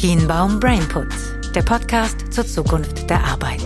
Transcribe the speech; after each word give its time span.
Kienbaum 0.00 0.58
Brainput, 0.58 1.08
der 1.54 1.60
Podcast 1.60 2.32
zur 2.32 2.46
Zukunft 2.46 3.10
der 3.10 3.22
Arbeit. 3.22 3.60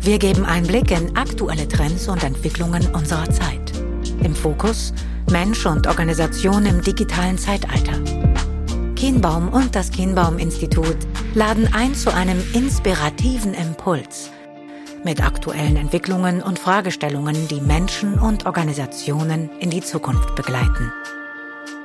Wir 0.00 0.18
geben 0.18 0.46
Einblick 0.46 0.90
in 0.90 1.14
aktuelle 1.14 1.68
Trends 1.68 2.08
und 2.08 2.24
Entwicklungen 2.24 2.86
unserer 2.94 3.28
Zeit. 3.28 3.70
Im 4.24 4.34
Fokus 4.34 4.94
Mensch 5.30 5.66
und 5.66 5.86
Organisation 5.86 6.64
im 6.64 6.80
digitalen 6.80 7.36
Zeitalter. 7.36 8.00
Kienbaum 8.96 9.50
und 9.50 9.76
das 9.76 9.90
Kienbaum 9.90 10.38
Institut 10.38 10.96
laden 11.34 11.68
ein 11.74 11.94
zu 11.94 12.14
einem 12.14 12.42
inspirativen 12.54 13.52
Impuls 13.52 14.30
mit 15.04 15.22
aktuellen 15.22 15.76
Entwicklungen 15.76 16.42
und 16.42 16.58
Fragestellungen, 16.58 17.46
die 17.48 17.60
Menschen 17.60 18.18
und 18.18 18.46
Organisationen 18.46 19.50
in 19.58 19.68
die 19.68 19.82
Zukunft 19.82 20.34
begleiten. 20.34 20.90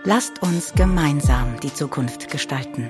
Lasst 0.05 0.41
uns 0.41 0.71
gemeinsam 0.73 1.59
die 1.61 1.73
Zukunft 1.73 2.31
gestalten. 2.31 2.87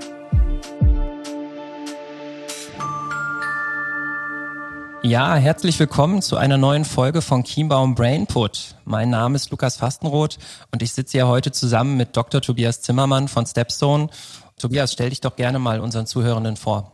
Ja, 5.06 5.36
herzlich 5.36 5.80
willkommen 5.80 6.24
zu 6.24 6.36
einer 6.36 6.58
neuen 6.58 6.84
Folge 6.84 7.22
von 7.22 7.44
Chiembaum 7.44 7.94
Brainput. 7.94 8.74
Mein 8.86 9.12
Name 9.12 9.36
ist 9.36 9.52
Lukas 9.52 9.78
Fastenroth 9.78 10.40
und 10.72 10.82
ich 10.82 10.94
sitze 10.94 11.20
hier 11.20 11.28
heute 11.28 11.52
zusammen 11.52 11.96
mit 11.96 12.18
Dr. 12.18 12.42
Tobias 12.42 12.82
Zimmermann 12.82 13.28
von 13.28 13.46
Stepstone. 13.46 14.10
Tobias, 14.58 14.94
stell 14.94 15.12
dich 15.12 15.22
doch 15.22 15.36
gerne 15.36 15.60
mal 15.60 15.80
unseren 15.80 16.08
Zuhörenden 16.08 16.58
vor. 16.58 16.92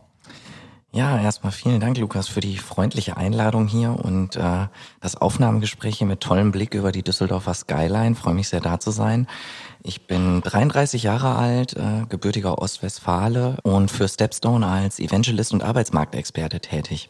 Ja, 0.92 1.18
erstmal 1.22 1.52
vielen 1.52 1.80
Dank, 1.80 1.96
Lukas, 1.96 2.28
für 2.28 2.40
die 2.40 2.58
freundliche 2.58 3.16
Einladung 3.16 3.66
hier 3.66 3.92
und 3.92 4.36
äh, 4.36 4.66
das 5.00 5.16
Aufnahmegespräch 5.16 5.96
hier 5.96 6.06
mit 6.06 6.20
tollem 6.20 6.52
Blick 6.52 6.74
über 6.74 6.92
die 6.92 7.02
Düsseldorfer 7.02 7.54
Skyline. 7.54 8.14
Freue 8.14 8.34
mich 8.34 8.48
sehr, 8.48 8.60
da 8.60 8.78
zu 8.78 8.90
sein. 8.90 9.26
Ich 9.82 10.06
bin 10.06 10.42
33 10.42 11.02
Jahre 11.04 11.36
alt, 11.36 11.72
äh, 11.78 12.04
gebürtiger 12.10 12.58
Ostwestfale 12.58 13.56
und 13.62 13.90
für 13.90 14.06
Stepstone 14.06 14.66
als 14.66 14.98
Evangelist 14.98 15.54
und 15.54 15.62
Arbeitsmarktexperte 15.62 16.60
tätig. 16.60 17.08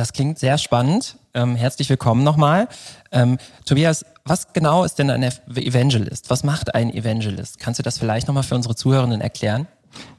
Das 0.00 0.14
klingt 0.14 0.38
sehr 0.38 0.56
spannend. 0.56 1.18
Ähm, 1.34 1.56
herzlich 1.56 1.90
willkommen 1.90 2.24
nochmal. 2.24 2.68
Ähm, 3.12 3.36
Tobias, 3.66 4.06
was 4.24 4.54
genau 4.54 4.82
ist 4.82 4.98
denn 4.98 5.10
ein 5.10 5.22
Evangelist? 5.22 6.30
Was 6.30 6.42
macht 6.42 6.74
ein 6.74 6.90
Evangelist? 6.90 7.58
Kannst 7.58 7.80
du 7.80 7.82
das 7.82 7.98
vielleicht 7.98 8.26
nochmal 8.26 8.42
für 8.42 8.54
unsere 8.54 8.74
Zuhörenden 8.74 9.20
erklären? 9.20 9.66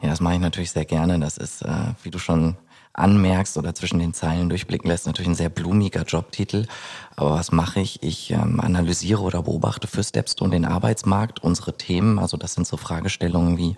Ja, 0.04 0.10
das 0.10 0.20
mache 0.20 0.36
ich 0.36 0.40
natürlich 0.40 0.70
sehr 0.70 0.86
gerne. 0.86 1.20
Das 1.20 1.36
ist, 1.38 1.64
äh, 1.64 1.96
wie 2.04 2.12
du 2.12 2.20
schon 2.20 2.58
anmerkst 2.94 3.58
oder 3.58 3.74
zwischen 3.74 3.98
den 3.98 4.14
Zeilen 4.14 4.50
durchblicken 4.50 4.88
lässt, 4.88 5.08
natürlich 5.08 5.30
ein 5.30 5.36
sehr 5.36 5.50
blumiger 5.50 6.04
Jobtitel. 6.04 6.68
Aber 7.16 7.32
was 7.32 7.52
mache 7.52 7.80
ich? 7.80 8.04
Ich 8.04 8.30
ähm, 8.30 8.60
analysiere 8.60 9.22
oder 9.22 9.42
beobachte 9.42 9.88
für 9.88 10.04
Stepstone 10.04 10.52
den 10.52 10.66
Arbeitsmarkt, 10.66 11.44
unsere 11.44 11.76
Themen. 11.76 12.20
Also 12.20 12.38
das 12.38 12.54
sind 12.54 12.68
so 12.68 12.78
Fragestellungen 12.78 13.58
wie 13.58 13.76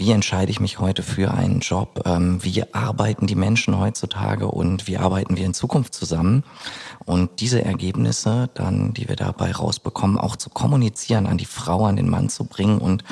wie 0.00 0.12
entscheide 0.12 0.50
ich 0.50 0.60
mich 0.60 0.80
heute 0.80 1.02
für 1.02 1.34
einen 1.34 1.60
Job, 1.60 2.00
ähm, 2.06 2.42
wie 2.42 2.64
arbeiten 2.72 3.26
die 3.26 3.34
Menschen 3.34 3.78
heutzutage 3.78 4.46
und 4.48 4.86
wie 4.86 4.96
arbeiten 4.96 5.36
wir 5.36 5.44
in 5.44 5.52
Zukunft 5.52 5.92
zusammen. 5.94 6.42
Und 7.04 7.40
diese 7.40 7.62
Ergebnisse 7.62 8.48
dann, 8.54 8.94
die 8.94 9.10
wir 9.10 9.16
dabei 9.16 9.52
rausbekommen, 9.52 10.16
auch 10.16 10.36
zu 10.36 10.48
kommunizieren, 10.48 11.26
an 11.26 11.36
die 11.36 11.44
Frau, 11.44 11.84
an 11.84 11.96
den 11.96 12.08
Mann 12.08 12.30
zu 12.30 12.44
bringen 12.44 12.78
und 12.78 13.04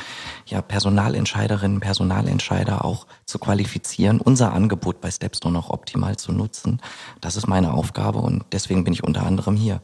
ja, 0.46 0.62
Personalentscheiderinnen, 0.62 1.80
Personalentscheider 1.80 2.86
auch 2.86 3.06
zu 3.26 3.38
qualifizieren, 3.38 4.18
unser 4.18 4.54
Angebot 4.54 5.02
bei 5.02 5.10
Stepstone 5.10 5.58
auch 5.58 5.68
optimal 5.68 6.16
zu 6.16 6.32
nutzen. 6.32 6.80
Das 7.20 7.36
ist 7.36 7.46
meine 7.46 7.74
Aufgabe 7.74 8.20
und 8.20 8.46
deswegen 8.52 8.84
bin 8.84 8.94
ich 8.94 9.04
unter 9.04 9.26
anderem 9.26 9.56
hier. 9.56 9.82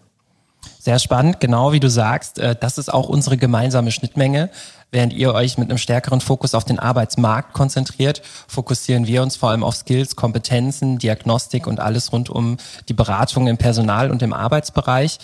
Sehr 0.79 0.99
spannend, 0.99 1.41
genau 1.41 1.73
wie 1.73 1.81
du 1.81 1.89
sagst. 1.89 2.39
Äh, 2.39 2.57
das 2.59 2.79
ist 2.79 2.93
auch 2.93 3.09
unsere 3.09 3.37
gemeinsame 3.37 3.91
Schnittmenge. 3.91 4.51
Während 4.95 5.13
ihr 5.13 5.35
euch 5.35 5.59
mit 5.59 5.71
einem 5.71 5.79
stärkeren 5.79 6.21
Fokus 6.21 6.55
auf 6.55 6.65
den 6.65 6.79
Arbeitsmarkt 6.79 7.53
konzentriert, 7.53 8.23
fokussieren 8.47 9.09
wir 9.09 9.25
uns 9.25 9.35
vor 9.35 9.51
allem 9.51 9.65
auf 9.65 9.75
Skills, 9.75 10.15
Kompetenzen, 10.15 10.99
Diagnostik 11.01 11.67
und 11.67 11.81
alles 11.81 12.13
rund 12.13 12.31
um 12.31 12.59
die 12.89 12.95
Beratung 12.95 13.49
im 13.49 13.57
Personal- 13.57 14.13
und 14.13 14.23
im 14.23 14.33
Arbeitsbereich. 14.33 15.19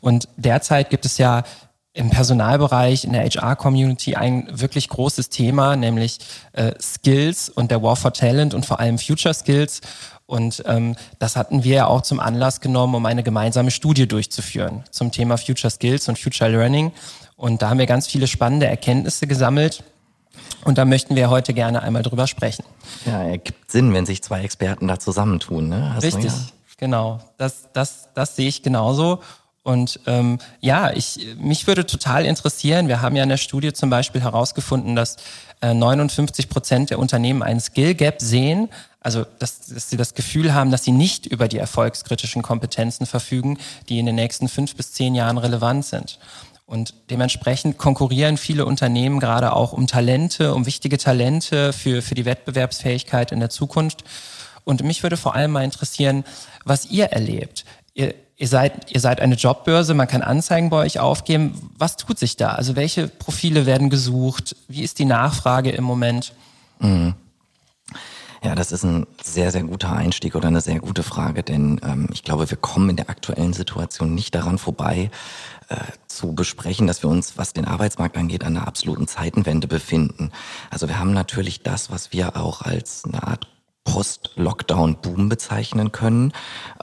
Und 0.00 0.26
derzeit 0.36 0.90
gibt 0.90 1.04
es 1.04 1.18
ja 1.18 1.44
im 1.92 2.10
Personalbereich, 2.10 3.04
in 3.04 3.12
der 3.12 3.22
HR-Community 3.22 4.16
ein 4.16 4.48
wirklich 4.50 4.88
großes 4.88 5.28
Thema, 5.28 5.76
nämlich 5.76 6.18
äh, 6.54 6.72
Skills 6.80 7.48
und 7.48 7.70
der 7.70 7.80
War 7.80 7.94
for 7.94 8.12
Talent 8.12 8.54
und 8.54 8.66
vor 8.66 8.80
allem 8.80 8.98
Future 8.98 9.34
Skills. 9.34 9.82
Und 10.26 10.64
ähm, 10.66 10.96
das 11.20 11.36
hatten 11.36 11.62
wir 11.62 11.74
ja 11.76 11.86
auch 11.86 12.02
zum 12.02 12.18
Anlass 12.18 12.60
genommen, 12.60 12.96
um 12.96 13.06
eine 13.06 13.22
gemeinsame 13.22 13.70
Studie 13.70 14.08
durchzuführen 14.08 14.82
zum 14.90 15.12
Thema 15.12 15.36
Future 15.36 15.70
Skills 15.70 16.08
und 16.08 16.18
Future 16.18 16.50
Learning. 16.50 16.90
Und 17.42 17.60
da 17.60 17.70
haben 17.70 17.80
wir 17.80 17.86
ganz 17.86 18.06
viele 18.06 18.28
spannende 18.28 18.68
Erkenntnisse 18.68 19.26
gesammelt. 19.26 19.82
Und 20.64 20.78
da 20.78 20.84
möchten 20.84 21.16
wir 21.16 21.28
heute 21.28 21.54
gerne 21.54 21.82
einmal 21.82 22.04
drüber 22.04 22.28
sprechen. 22.28 22.64
Ja, 23.04 23.20
ergibt 23.24 23.68
Sinn, 23.68 23.92
wenn 23.92 24.06
sich 24.06 24.22
zwei 24.22 24.42
Experten 24.42 24.86
da 24.86 25.00
zusammentun. 25.00 25.68
Ne? 25.68 25.92
Hast 25.92 26.04
Richtig, 26.04 26.26
ja? 26.26 26.38
genau. 26.76 27.18
Das, 27.38 27.68
das, 27.72 28.10
das 28.14 28.36
sehe 28.36 28.46
ich 28.46 28.62
genauso. 28.62 29.18
Und 29.64 29.98
ähm, 30.06 30.38
ja, 30.60 30.92
ich, 30.92 31.34
mich 31.36 31.66
würde 31.66 31.84
total 31.84 32.26
interessieren, 32.26 32.86
wir 32.86 33.02
haben 33.02 33.16
ja 33.16 33.24
in 33.24 33.28
der 33.28 33.38
Studie 33.38 33.72
zum 33.72 33.90
Beispiel 33.90 34.20
herausgefunden, 34.20 34.94
dass 34.94 35.16
äh, 35.62 35.74
59 35.74 36.48
Prozent 36.48 36.90
der 36.90 37.00
Unternehmen 37.00 37.42
einen 37.42 37.58
Skill 37.58 37.96
Gap 37.96 38.20
sehen, 38.20 38.68
also 39.00 39.26
dass, 39.40 39.66
dass 39.66 39.90
sie 39.90 39.96
das 39.96 40.14
Gefühl 40.14 40.54
haben, 40.54 40.70
dass 40.70 40.84
sie 40.84 40.92
nicht 40.92 41.26
über 41.26 41.48
die 41.48 41.58
erfolgskritischen 41.58 42.42
Kompetenzen 42.42 43.04
verfügen, 43.04 43.58
die 43.88 43.98
in 43.98 44.06
den 44.06 44.14
nächsten 44.14 44.46
fünf 44.48 44.76
bis 44.76 44.92
zehn 44.92 45.16
Jahren 45.16 45.38
relevant 45.38 45.84
sind. 45.84 46.20
Und 46.72 46.94
dementsprechend 47.10 47.76
konkurrieren 47.76 48.38
viele 48.38 48.64
Unternehmen 48.64 49.20
gerade 49.20 49.52
auch 49.52 49.74
um 49.74 49.86
Talente, 49.86 50.54
um 50.54 50.64
wichtige 50.64 50.96
Talente 50.96 51.74
für, 51.74 52.00
für 52.00 52.14
die 52.14 52.24
Wettbewerbsfähigkeit 52.24 53.30
in 53.30 53.40
der 53.40 53.50
Zukunft. 53.50 54.04
Und 54.64 54.82
mich 54.82 55.02
würde 55.02 55.18
vor 55.18 55.34
allem 55.34 55.50
mal 55.50 55.64
interessieren, 55.64 56.24
was 56.64 56.86
ihr 56.86 57.08
erlebt. 57.08 57.66
Ihr, 57.92 58.14
ihr, 58.38 58.48
seid, 58.48 58.90
ihr 58.90 59.00
seid 59.00 59.20
eine 59.20 59.34
Jobbörse, 59.34 59.92
man 59.92 60.08
kann 60.08 60.22
Anzeigen 60.22 60.70
bei 60.70 60.78
euch 60.78 60.98
aufgeben. 60.98 61.72
Was 61.76 61.98
tut 61.98 62.18
sich 62.18 62.38
da? 62.38 62.52
Also 62.52 62.74
welche 62.74 63.06
Profile 63.06 63.66
werden 63.66 63.90
gesucht? 63.90 64.56
Wie 64.66 64.82
ist 64.82 64.98
die 64.98 65.04
Nachfrage 65.04 65.72
im 65.72 65.84
Moment? 65.84 66.32
Mhm. 66.78 67.12
Ja, 68.42 68.56
das 68.56 68.72
ist 68.72 68.82
ein 68.82 69.06
sehr, 69.22 69.52
sehr 69.52 69.62
guter 69.62 69.92
Einstieg 69.92 70.34
oder 70.34 70.48
eine 70.48 70.60
sehr 70.60 70.80
gute 70.80 71.04
Frage, 71.04 71.44
denn 71.44 71.80
ähm, 71.84 72.08
ich 72.12 72.24
glaube, 72.24 72.50
wir 72.50 72.56
kommen 72.56 72.90
in 72.90 72.96
der 72.96 73.08
aktuellen 73.08 73.52
Situation 73.52 74.16
nicht 74.16 74.34
daran 74.34 74.58
vorbei, 74.58 75.10
äh, 75.72 75.92
zu 76.06 76.34
besprechen, 76.34 76.86
dass 76.86 77.02
wir 77.02 77.10
uns, 77.10 77.38
was 77.38 77.52
den 77.52 77.64
Arbeitsmarkt 77.64 78.16
angeht, 78.16 78.44
an 78.44 78.56
einer 78.56 78.66
absoluten 78.66 79.08
Zeitenwende 79.08 79.66
befinden. 79.66 80.30
Also 80.70 80.88
wir 80.88 80.98
haben 80.98 81.12
natürlich 81.12 81.62
das, 81.62 81.90
was 81.90 82.12
wir 82.12 82.36
auch 82.36 82.62
als 82.62 83.04
eine 83.04 83.22
Art 83.22 83.48
Post-Lockdown-Boom 83.84 85.28
bezeichnen 85.28 85.90
können, 85.90 86.32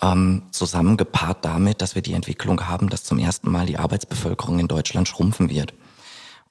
ähm, 0.01 0.43
zusammengepaart 0.51 1.45
damit, 1.45 1.81
dass 1.81 1.95
wir 1.95 2.01
die 2.01 2.13
Entwicklung 2.13 2.67
haben, 2.67 2.89
dass 2.89 3.03
zum 3.03 3.19
ersten 3.19 3.51
Mal 3.51 3.65
die 3.65 3.77
Arbeitsbevölkerung 3.77 4.59
in 4.59 4.67
Deutschland 4.67 5.07
schrumpfen 5.07 5.49
wird. 5.49 5.73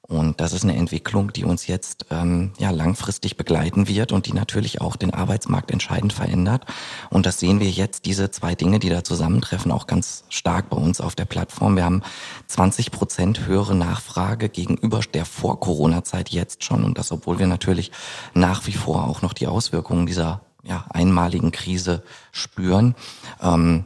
Und 0.09 0.41
das 0.41 0.55
ist 0.55 0.65
eine 0.65 0.75
Entwicklung, 0.75 1.35
die 1.35 1.45
uns 1.45 1.67
jetzt 1.67 2.07
ähm, 2.11 2.53
ja 2.59 2.71
langfristig 2.71 3.37
begleiten 3.37 3.89
wird 3.89 4.11
und 4.11 4.25
die 4.25 4.33
natürlich 4.33 4.81
auch 4.81 4.97
den 4.97 5.13
Arbeitsmarkt 5.13 5.71
entscheidend 5.71 6.15
verändert. 6.15 6.65
Und 7.11 7.27
das 7.27 7.39
sehen 7.39 7.61
wir 7.61 7.69
jetzt, 7.69 8.07
diese 8.07 8.31
zwei 8.31 8.55
Dinge, 8.55 8.79
die 8.79 8.89
da 8.89 9.05
zusammentreffen, 9.05 9.71
auch 9.71 9.87
ganz 9.87 10.25
stark 10.31 10.71
bei 10.71 10.79
uns 10.79 11.03
auf 11.03 11.15
der 11.15 11.27
Plattform. 11.27 11.77
Wir 11.77 11.85
haben 11.85 12.03
20 12.47 12.91
Prozent 12.91 13.47
höhere 13.47 13.75
Nachfrage 13.75 14.49
gegenüber 14.49 15.01
der 15.13 15.27
Vor-Corona-Zeit 15.27 16.31
jetzt 16.31 16.65
schon. 16.65 16.85
Und 16.85 16.97
das, 16.97 17.13
obwohl 17.13 17.39
wir 17.39 17.47
natürlich 17.47 17.93
nach 18.33 18.67
wie 18.67 18.73
vor 18.73 19.07
auch 19.07 19.21
noch 19.21 19.35
die 19.35 19.47
Auswirkungen 19.47 20.07
dieser 20.07 20.41
ja, 20.63 20.87
einmaligen 20.89 21.53
Krise 21.53 22.03
spüren. 22.33 22.95
Ähm, 23.43 23.85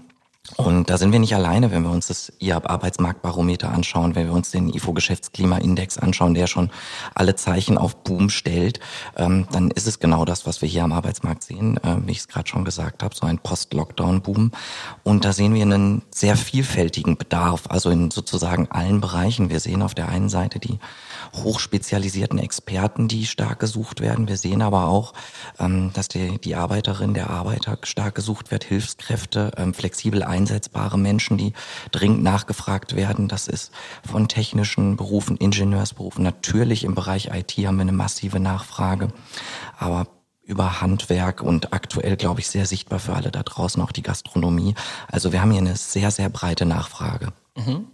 und 0.56 0.90
da 0.90 0.98
sind 0.98 1.12
wir 1.12 1.20
nicht 1.20 1.36
alleine, 1.36 1.70
wenn 1.70 1.84
wir 1.84 1.90
uns 1.90 2.08
das 2.08 2.32
IAB-Arbeitsmarktbarometer 2.40 3.70
anschauen, 3.70 4.16
wenn 4.16 4.26
wir 4.26 4.34
uns 4.34 4.50
den 4.50 4.68
IFO-Geschäftsklimaindex 4.70 5.98
anschauen, 5.98 6.34
der 6.34 6.48
schon 6.48 6.70
alle 7.14 7.36
Zeichen 7.36 7.78
auf 7.78 8.02
Boom 8.02 8.28
stellt, 8.28 8.80
ähm, 9.16 9.46
dann 9.52 9.70
ist 9.70 9.86
es 9.86 10.00
genau 10.00 10.24
das, 10.24 10.44
was 10.44 10.60
wir 10.60 10.68
hier 10.68 10.82
am 10.82 10.90
Arbeitsmarkt 10.90 11.44
sehen, 11.44 11.76
äh, 11.84 11.96
wie 12.04 12.10
ich 12.10 12.18
es 12.18 12.28
gerade 12.28 12.48
schon 12.48 12.64
gesagt 12.64 13.04
habe, 13.04 13.14
so 13.14 13.24
ein 13.24 13.38
Post-Lockdown-Boom. 13.38 14.50
Und 15.04 15.24
da 15.24 15.32
sehen 15.32 15.54
wir 15.54 15.62
einen 15.62 16.02
sehr 16.10 16.36
vielfältigen 16.36 17.16
Bedarf, 17.16 17.62
also 17.68 17.90
in 17.90 18.10
sozusagen 18.10 18.68
allen 18.68 19.00
Bereichen. 19.00 19.48
Wir 19.48 19.60
sehen 19.60 19.80
auf 19.80 19.94
der 19.94 20.08
einen 20.08 20.28
Seite 20.28 20.58
die 20.58 20.80
hochspezialisierten 21.34 22.38
Experten, 22.38 23.08
die 23.08 23.26
stark 23.26 23.60
gesucht 23.60 24.00
werden. 24.00 24.28
Wir 24.28 24.36
sehen 24.36 24.62
aber 24.62 24.88
auch, 24.88 25.14
ähm, 25.58 25.92
dass 25.94 26.08
die, 26.08 26.38
die 26.38 26.54
Arbeiterin, 26.54 27.14
der 27.14 27.30
Arbeiter 27.30 27.78
stark 27.82 28.14
gesucht 28.14 28.50
wird, 28.50 28.64
Hilfskräfte, 28.64 29.52
ähm, 29.56 29.74
flexibel 29.74 30.22
einsetzbare 30.22 30.98
Menschen, 30.98 31.38
die 31.38 31.52
dringend 31.90 32.22
nachgefragt 32.22 32.96
werden. 32.96 33.28
Das 33.28 33.48
ist 33.48 33.72
von 34.08 34.28
technischen 34.28 34.96
Berufen, 34.96 35.36
Ingenieursberufen. 35.36 36.22
Natürlich 36.22 36.84
im 36.84 36.94
Bereich 36.94 37.30
IT 37.32 37.52
haben 37.66 37.76
wir 37.76 37.82
eine 37.82 37.92
massive 37.92 38.40
Nachfrage. 38.40 39.08
Aber 39.78 40.06
über 40.44 40.80
Handwerk 40.80 41.42
und 41.42 41.72
aktuell, 41.72 42.16
glaube 42.16 42.40
ich, 42.40 42.48
sehr 42.48 42.66
sichtbar 42.66 42.98
für 42.98 43.14
alle 43.14 43.30
da 43.30 43.42
draußen 43.42 43.80
auch 43.82 43.92
die 43.92 44.02
Gastronomie. 44.02 44.74
Also 45.08 45.32
wir 45.32 45.40
haben 45.40 45.52
hier 45.52 45.60
eine 45.60 45.76
sehr, 45.76 46.10
sehr 46.10 46.28
breite 46.28 46.66
Nachfrage. 46.66 47.32
Mhm. 47.56 47.86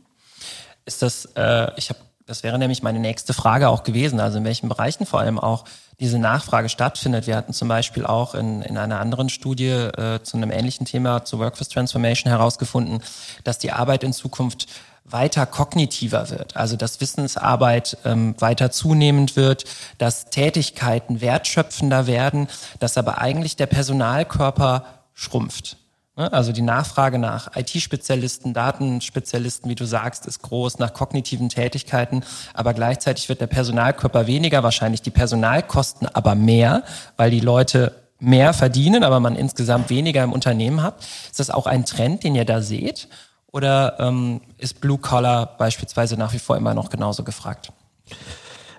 Ist 0.84 1.02
das, 1.02 1.26
äh, 1.36 1.70
ich 1.76 1.90
habe 1.90 2.00
Das 2.28 2.42
wäre 2.42 2.58
nämlich 2.58 2.82
meine 2.82 2.98
nächste 2.98 3.32
Frage 3.32 3.70
auch 3.70 3.84
gewesen. 3.84 4.20
Also 4.20 4.36
in 4.36 4.44
welchen 4.44 4.68
Bereichen 4.68 5.06
vor 5.06 5.18
allem 5.18 5.38
auch 5.38 5.64
diese 5.98 6.18
Nachfrage 6.18 6.68
stattfindet. 6.68 7.26
Wir 7.26 7.34
hatten 7.34 7.54
zum 7.54 7.68
Beispiel 7.68 8.04
auch 8.04 8.34
in, 8.34 8.60
in 8.60 8.76
einer 8.76 9.00
anderen 9.00 9.30
Studie 9.30 9.70
äh, 9.70 10.22
zu 10.22 10.36
einem 10.36 10.50
ähnlichen 10.50 10.84
Thema, 10.84 11.24
zu 11.24 11.38
Workforce 11.38 11.70
Transformation 11.70 12.30
herausgefunden, 12.30 13.02
dass 13.44 13.56
die 13.56 13.72
Arbeit 13.72 14.04
in 14.04 14.12
Zukunft 14.12 14.66
weiter 15.06 15.46
kognitiver 15.46 16.28
wird, 16.28 16.54
also 16.54 16.76
dass 16.76 17.00
Wissensarbeit 17.00 17.96
ähm, 18.04 18.34
weiter 18.38 18.70
zunehmend 18.70 19.34
wird, 19.34 19.64
dass 19.96 20.26
Tätigkeiten 20.26 21.22
wertschöpfender 21.22 22.06
werden, 22.06 22.48
dass 22.78 22.98
aber 22.98 23.22
eigentlich 23.22 23.56
der 23.56 23.66
Personalkörper 23.66 24.84
schrumpft. 25.14 25.77
Ne? 26.18 26.32
Also 26.32 26.52
die 26.52 26.62
Nachfrage 26.62 27.18
nach 27.18 27.56
IT-Spezialisten, 27.56 28.52
Datenspezialisten, 28.52 29.70
wie 29.70 29.76
du 29.76 29.86
sagst, 29.86 30.26
ist 30.26 30.42
groß, 30.42 30.78
nach 30.80 30.92
kognitiven 30.92 31.48
Tätigkeiten, 31.48 32.24
aber 32.52 32.74
gleichzeitig 32.74 33.28
wird 33.28 33.40
der 33.40 33.46
Personalkörper 33.46 34.26
weniger, 34.26 34.62
wahrscheinlich 34.64 35.00
die 35.00 35.10
Personalkosten 35.10 36.08
aber 36.08 36.34
mehr, 36.34 36.82
weil 37.16 37.30
die 37.30 37.40
Leute 37.40 37.94
mehr 38.18 38.52
verdienen, 38.52 39.04
aber 39.04 39.20
man 39.20 39.36
insgesamt 39.36 39.90
weniger 39.90 40.24
im 40.24 40.32
Unternehmen 40.32 40.82
hat. 40.82 40.96
Ist 41.30 41.38
das 41.38 41.50
auch 41.50 41.66
ein 41.66 41.84
Trend, 41.84 42.24
den 42.24 42.34
ihr 42.34 42.44
da 42.44 42.60
seht? 42.60 43.08
Oder 43.52 43.96
ähm, 44.00 44.40
ist 44.58 44.80
Blue 44.80 44.98
Collar 44.98 45.56
beispielsweise 45.56 46.16
nach 46.16 46.32
wie 46.32 46.40
vor 46.40 46.56
immer 46.56 46.74
noch 46.74 46.90
genauso 46.90 47.22
gefragt? 47.22 47.72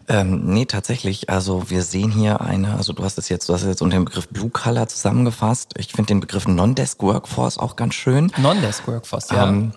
Ähm, 0.10 0.42
nee, 0.46 0.66
tatsächlich. 0.66 1.30
Also 1.30 1.70
wir 1.70 1.84
sehen 1.84 2.12
hier 2.12 2.42
eine, 2.42 2.74
also 2.74 2.94
du 2.94 3.04
hast 3.04 3.20
es 3.20 3.30
jetzt, 3.30 3.48
du 3.48 3.54
hast 3.54 3.62
es 3.62 3.68
jetzt 3.68 3.82
unter 3.84 3.96
dem 3.96 4.06
Begriff 4.06 4.28
Blue 4.28 4.50
Color 4.50 4.88
zusammengefasst. 4.88 5.74
Ich 5.78 5.94
finde 5.94 6.08
den 6.08 6.20
Begriff 6.20 6.48
Non-Desk 6.48 7.02
Workforce 7.04 7.60
auch 7.60 7.76
ganz 7.76 7.94
schön. 7.94 8.32
Non-Desk 8.38 8.88
Workforce, 8.88 9.30
ja. 9.30 9.48
Ähm, 9.48 9.72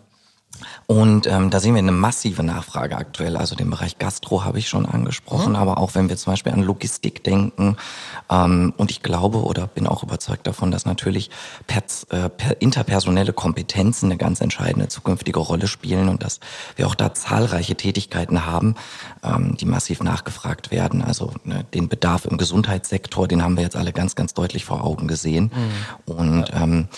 und 0.86 1.26
ähm, 1.26 1.50
da 1.50 1.60
sehen 1.60 1.74
wir 1.74 1.78
eine 1.78 1.92
massive 1.92 2.42
Nachfrage 2.42 2.96
aktuell. 2.96 3.36
Also 3.36 3.54
den 3.54 3.70
Bereich 3.70 3.98
Gastro 3.98 4.44
habe 4.44 4.58
ich 4.58 4.68
schon 4.68 4.86
angesprochen, 4.86 5.50
mhm. 5.50 5.56
aber 5.56 5.78
auch 5.78 5.94
wenn 5.94 6.08
wir 6.08 6.16
zum 6.16 6.32
Beispiel 6.32 6.52
an 6.52 6.62
Logistik 6.62 7.24
denken. 7.24 7.76
Ähm, 8.30 8.72
und 8.76 8.90
ich 8.90 9.02
glaube 9.02 9.42
oder 9.44 9.66
bin 9.66 9.86
auch 9.86 10.02
überzeugt 10.02 10.46
davon, 10.46 10.70
dass 10.70 10.86
natürlich 10.86 11.30
Pers, 11.66 12.04
äh, 12.10 12.28
per 12.28 12.60
interpersonelle 12.60 13.32
Kompetenzen 13.32 14.06
eine 14.06 14.16
ganz 14.16 14.40
entscheidende 14.40 14.88
zukünftige 14.88 15.40
Rolle 15.40 15.66
spielen 15.66 16.08
und 16.08 16.22
dass 16.22 16.40
wir 16.76 16.86
auch 16.86 16.94
da 16.94 17.14
zahlreiche 17.14 17.74
Tätigkeiten 17.74 18.46
haben, 18.46 18.74
ähm, 19.22 19.56
die 19.56 19.66
massiv 19.66 20.02
nachgefragt 20.02 20.70
werden. 20.70 21.02
Also 21.02 21.32
ne, 21.44 21.64
den 21.74 21.88
Bedarf 21.88 22.24
im 22.24 22.38
Gesundheitssektor, 22.38 23.28
den 23.28 23.42
haben 23.42 23.56
wir 23.56 23.64
jetzt 23.64 23.76
alle 23.76 23.92
ganz, 23.92 24.14
ganz 24.14 24.34
deutlich 24.34 24.64
vor 24.64 24.84
Augen 24.84 25.08
gesehen. 25.08 25.50
Mhm. 25.54 26.14
Und 26.14 26.50
ähm, 26.54 26.88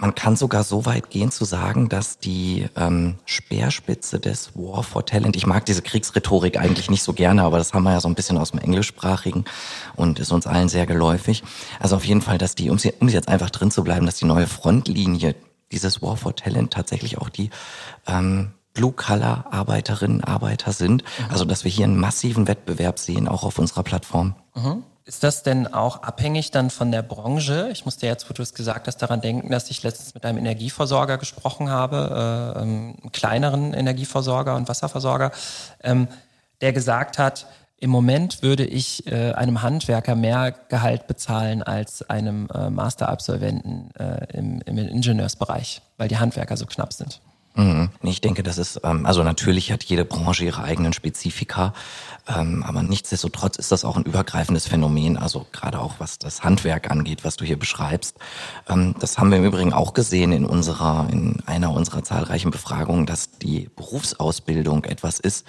man 0.00 0.14
kann 0.14 0.34
sogar 0.34 0.64
so 0.64 0.86
weit 0.86 1.10
gehen 1.10 1.30
zu 1.30 1.44
sagen, 1.44 1.90
dass 1.90 2.18
die 2.18 2.66
ähm, 2.74 3.16
Speerspitze 3.26 4.18
des 4.18 4.56
War 4.56 4.82
for 4.82 5.04
Talent, 5.04 5.36
ich 5.36 5.46
mag 5.46 5.66
diese 5.66 5.82
Kriegsrhetorik 5.82 6.58
eigentlich 6.58 6.90
nicht 6.90 7.02
so 7.02 7.12
gerne, 7.12 7.42
aber 7.42 7.58
das 7.58 7.74
haben 7.74 7.82
wir 7.82 7.92
ja 7.92 8.00
so 8.00 8.08
ein 8.08 8.14
bisschen 8.14 8.38
aus 8.38 8.52
dem 8.52 8.60
Englischsprachigen 8.60 9.44
und 9.96 10.18
ist 10.18 10.32
uns 10.32 10.46
allen 10.46 10.70
sehr 10.70 10.86
geläufig. 10.86 11.42
Also 11.78 11.96
auf 11.96 12.04
jeden 12.04 12.22
Fall, 12.22 12.38
dass 12.38 12.54
die, 12.54 12.70
um 12.70 12.78
sie, 12.78 12.94
um 12.98 13.08
sie 13.08 13.14
jetzt 13.14 13.28
einfach 13.28 13.50
drin 13.50 13.70
zu 13.70 13.84
bleiben, 13.84 14.06
dass 14.06 14.16
die 14.16 14.24
neue 14.24 14.46
Frontlinie 14.46 15.34
dieses 15.70 16.00
War 16.00 16.16
for 16.16 16.34
Talent 16.34 16.72
tatsächlich 16.72 17.18
auch 17.18 17.28
die 17.28 17.50
ähm, 18.06 18.52
Blue-Color-Arbeiterinnen, 18.72 20.24
Arbeiter 20.24 20.72
sind. 20.72 21.02
Mhm. 21.02 21.24
Also 21.30 21.44
dass 21.44 21.64
wir 21.64 21.70
hier 21.70 21.84
einen 21.84 21.98
massiven 21.98 22.48
Wettbewerb 22.48 22.98
sehen, 22.98 23.28
auch 23.28 23.44
auf 23.44 23.58
unserer 23.58 23.82
Plattform. 23.82 24.34
Mhm. 24.54 24.82
Ist 25.10 25.24
das 25.24 25.42
denn 25.42 25.66
auch 25.66 26.04
abhängig 26.04 26.52
dann 26.52 26.70
von 26.70 26.92
der 26.92 27.02
Branche? 27.02 27.68
Ich 27.72 27.84
musste 27.84 28.06
jetzt, 28.06 28.30
wo 28.30 28.32
du 28.32 28.42
es 28.42 28.54
gesagt 28.54 28.86
hast, 28.86 28.98
daran 28.98 29.20
denken, 29.20 29.50
dass 29.50 29.68
ich 29.68 29.82
letztens 29.82 30.14
mit 30.14 30.24
einem 30.24 30.38
Energieversorger 30.38 31.18
gesprochen 31.18 31.68
habe, 31.68 32.54
äh, 32.56 32.62
ähm, 32.62 32.94
einem 33.00 33.10
kleineren 33.10 33.74
Energieversorger 33.74 34.54
und 34.54 34.68
Wasserversorger, 34.68 35.32
ähm, 35.82 36.06
der 36.60 36.72
gesagt 36.72 37.18
hat, 37.18 37.46
im 37.80 37.90
Moment 37.90 38.44
würde 38.44 38.64
ich 38.64 39.04
äh, 39.08 39.32
einem 39.32 39.62
Handwerker 39.62 40.14
mehr 40.14 40.54
Gehalt 40.68 41.08
bezahlen 41.08 41.64
als 41.64 42.08
einem 42.08 42.48
äh, 42.54 42.70
Masterabsolventen 42.70 43.90
äh, 43.98 44.38
im, 44.38 44.62
im 44.64 44.78
Ingenieursbereich, 44.78 45.82
weil 45.96 46.06
die 46.06 46.18
Handwerker 46.18 46.56
so 46.56 46.66
knapp 46.66 46.92
sind. 46.92 47.20
Mhm. 47.54 47.90
Ich 48.02 48.20
denke, 48.20 48.42
das 48.42 48.58
ist, 48.58 48.80
ähm, 48.84 49.06
also 49.06 49.24
natürlich 49.24 49.72
hat 49.72 49.82
jede 49.84 50.04
Branche 50.04 50.44
ihre 50.44 50.62
eigenen 50.62 50.92
Spezifika, 50.92 51.74
ähm, 52.28 52.62
aber 52.62 52.82
nichtsdestotrotz 52.82 53.56
ist 53.56 53.72
das 53.72 53.84
auch 53.84 53.96
ein 53.96 54.04
übergreifendes 54.04 54.68
Phänomen, 54.68 55.16
also 55.16 55.46
gerade 55.50 55.80
auch 55.80 55.94
was 55.98 56.18
das 56.18 56.44
Handwerk 56.44 56.90
angeht, 56.90 57.24
was 57.24 57.36
du 57.36 57.44
hier 57.44 57.58
beschreibst. 57.58 58.16
Ähm, 58.68 58.94
das 59.00 59.18
haben 59.18 59.30
wir 59.30 59.38
im 59.38 59.44
Übrigen 59.44 59.72
auch 59.72 59.94
gesehen 59.94 60.30
in 60.32 60.46
unserer, 60.46 61.08
in 61.10 61.42
einer 61.46 61.72
unserer 61.72 62.04
zahlreichen 62.04 62.52
Befragungen, 62.52 63.06
dass 63.06 63.38
die 63.38 63.68
Berufsausbildung 63.74 64.84
etwas 64.84 65.18
ist, 65.18 65.46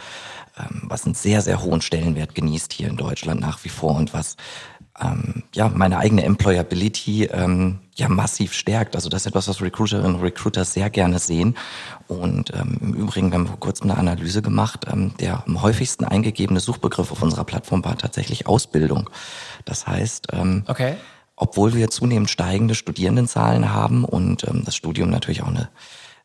was 0.84 1.06
einen 1.06 1.16
sehr, 1.16 1.42
sehr 1.42 1.62
hohen 1.64 1.82
Stellenwert 1.82 2.36
genießt 2.36 2.74
hier 2.74 2.90
in 2.90 2.98
Deutschland 2.98 3.40
nach 3.40 3.64
wie 3.64 3.70
vor 3.70 3.96
und 3.96 4.14
was 4.14 4.36
ähm, 5.02 5.44
ja, 5.54 5.70
meine 5.70 5.98
eigene 5.98 6.24
Employability 6.24 7.26
ähm, 7.26 7.80
ja 7.96 8.08
massiv 8.10 8.54
stärkt. 8.54 8.96
Also 8.96 9.10
das 9.10 9.24
ist 9.24 9.28
etwas, 9.28 9.48
was 9.48 9.62
Recruiterinnen 9.62 10.16
und 10.16 10.22
Recruiter 10.22 10.66
sehr 10.66 10.90
gerne 10.90 11.20
sehen. 11.20 11.58
Und 12.08 12.54
ähm, 12.54 12.78
im 12.82 12.94
Übrigen, 12.94 13.32
wir 13.32 13.40
haben 13.40 13.48
vor 13.48 13.60
kurzem 13.60 13.90
eine 13.90 14.00
Analyse 14.00 14.42
gemacht, 14.42 14.86
ähm, 14.92 15.14
der 15.20 15.44
am 15.46 15.62
häufigsten 15.62 16.06
eingegebene 16.06 16.60
Suchbegriff 16.60 17.12
auf 17.12 17.22
unserer 17.22 17.44
Plattform 17.44 17.84
war 17.84 17.98
tatsächlich 17.98 18.48
Ausbildung. 18.48 19.10
Das 19.66 19.88
heißt, 19.88 20.28
ähm, 20.34 20.64
okay. 20.68 20.96
obwohl 21.36 21.74
wir 21.74 21.90
zunehmend 21.90 22.30
steigende 22.30 22.76
Studierendenzahlen 22.76 23.74
haben 23.74 24.06
und 24.06 24.48
ähm, 24.48 24.64
das 24.66 24.76
Studium 24.76 25.10
natürlich 25.10 25.42
auch 25.42 25.48
eine 25.48 25.70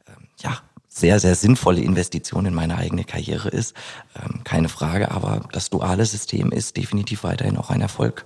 ähm, 0.08 0.28
ja, 0.38 0.58
sehr, 0.88 1.20
sehr 1.20 1.34
sinnvolle 1.34 1.80
Investition 1.80 2.46
in 2.46 2.54
meine 2.54 2.76
eigene 2.76 3.04
Karriere 3.04 3.48
ist, 3.48 3.74
ähm, 4.16 4.44
keine 4.44 4.68
Frage, 4.68 5.10
aber 5.10 5.42
das 5.52 5.68
duale 5.68 6.06
System 6.06 6.52
ist 6.52 6.76
definitiv 6.76 7.24
weiterhin 7.24 7.58
auch 7.58 7.70
ein 7.70 7.80
Erfolg 7.80 8.24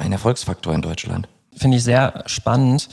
ein 0.00 0.12
Erfolgsfaktor 0.12 0.74
in 0.74 0.82
Deutschland. 0.82 1.28
Finde 1.56 1.76
ich 1.76 1.84
sehr 1.84 2.24
spannend. 2.26 2.88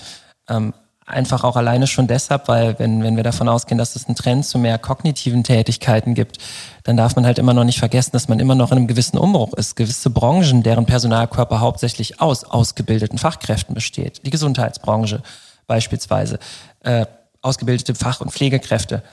Ähm, 0.49 0.73
einfach 1.05 1.43
auch 1.43 1.55
alleine 1.55 1.85
schon 1.87 2.07
deshalb, 2.07 2.47
weil 2.47 2.79
wenn, 2.79 3.03
wenn 3.03 3.15
wir 3.15 3.23
davon 3.23 3.47
ausgehen, 3.47 3.77
dass 3.77 3.95
es 3.95 4.07
einen 4.07 4.15
Trend 4.15 4.45
zu 4.45 4.57
mehr 4.57 4.77
kognitiven 4.79 5.43
Tätigkeiten 5.43 6.15
gibt, 6.15 6.39
dann 6.83 6.97
darf 6.97 7.15
man 7.15 7.25
halt 7.25 7.37
immer 7.37 7.53
noch 7.53 7.63
nicht 7.63 7.77
vergessen, 7.77 8.11
dass 8.13 8.27
man 8.27 8.39
immer 8.39 8.55
noch 8.55 8.71
in 8.71 8.79
einem 8.79 8.87
gewissen 8.87 9.17
Umbruch 9.17 9.53
ist. 9.53 9.75
Gewisse 9.75 10.09
Branchen, 10.09 10.63
deren 10.63 10.85
Personalkörper 10.85 11.59
hauptsächlich 11.59 12.21
aus 12.21 12.43
ausgebildeten 12.43 13.19
Fachkräften 13.19 13.75
besteht. 13.75 14.25
Die 14.25 14.31
Gesundheitsbranche 14.31 15.21
beispielsweise, 15.67 16.39
äh, 16.83 17.05
ausgebildete 17.41 17.93
Fach- 17.93 18.21
und 18.21 18.31
Pflegekräfte. 18.31 19.03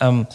Ähm, 0.00 0.26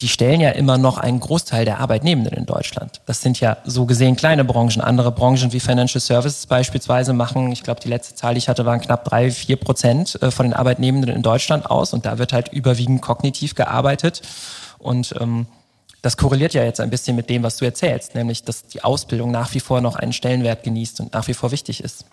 die 0.00 0.08
stellen 0.08 0.40
ja 0.40 0.50
immer 0.50 0.78
noch 0.78 0.96
einen 0.98 1.18
Großteil 1.18 1.64
der 1.64 1.80
Arbeitnehmenden 1.80 2.32
in 2.34 2.46
Deutschland. 2.46 3.00
Das 3.06 3.20
sind 3.20 3.40
ja 3.40 3.56
so 3.64 3.84
gesehen 3.84 4.14
kleine 4.14 4.44
Branchen. 4.44 4.80
Andere 4.80 5.10
Branchen 5.10 5.52
wie 5.52 5.58
Financial 5.58 6.00
Services 6.00 6.46
beispielsweise 6.46 7.12
machen, 7.12 7.50
ich 7.50 7.64
glaube, 7.64 7.80
die 7.80 7.88
letzte 7.88 8.14
Zahl, 8.14 8.34
die 8.34 8.38
ich 8.38 8.48
hatte, 8.48 8.64
waren 8.64 8.80
knapp 8.80 9.04
drei, 9.04 9.30
vier 9.32 9.56
Prozent 9.56 10.20
äh, 10.22 10.30
von 10.30 10.46
den 10.46 10.52
Arbeitnehmenden 10.52 11.10
in 11.10 11.22
Deutschland 11.22 11.68
aus. 11.68 11.92
Und 11.92 12.06
da 12.06 12.18
wird 12.18 12.32
halt 12.32 12.52
überwiegend 12.52 13.02
kognitiv 13.02 13.56
gearbeitet. 13.56 14.22
Und 14.78 15.14
ähm, 15.20 15.46
das 16.00 16.16
korreliert 16.16 16.54
ja 16.54 16.62
jetzt 16.62 16.78
ein 16.78 16.90
bisschen 16.90 17.16
mit 17.16 17.28
dem, 17.28 17.42
was 17.42 17.56
du 17.56 17.64
erzählst, 17.64 18.14
nämlich, 18.14 18.44
dass 18.44 18.66
die 18.68 18.84
Ausbildung 18.84 19.32
nach 19.32 19.52
wie 19.54 19.60
vor 19.60 19.80
noch 19.80 19.96
einen 19.96 20.12
Stellenwert 20.12 20.62
genießt 20.62 21.00
und 21.00 21.12
nach 21.12 21.26
wie 21.26 21.34
vor 21.34 21.50
wichtig 21.50 21.82
ist. 21.82 22.04